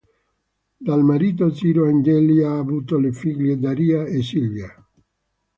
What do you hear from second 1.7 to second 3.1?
Angeli ha avuto